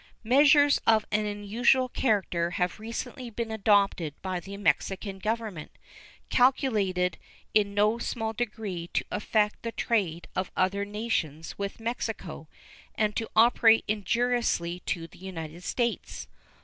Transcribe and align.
Measures 0.23 0.81
of 0.87 1.05
an 1.11 1.27
unusual 1.27 1.87
character 1.87 2.49
have 2.57 2.79
recently 2.79 3.29
been 3.29 3.51
adopted 3.51 4.19
by 4.23 4.39
the 4.39 4.57
Mexican 4.57 5.19
Government, 5.19 5.69
calculated 6.31 7.19
in 7.53 7.75
no 7.75 7.99
small 7.99 8.33
degree 8.33 8.87
to 8.93 9.05
affect 9.11 9.61
the 9.61 9.71
trade 9.71 10.27
of 10.35 10.51
other 10.57 10.85
nations 10.85 11.55
with 11.59 11.79
Mexico 11.79 12.47
and 12.95 13.15
to 13.15 13.29
operate 13.35 13.85
injuriously 13.87 14.79
to 14.87 15.05
the 15.05 15.19
United 15.19 15.63
States. 15.63 16.27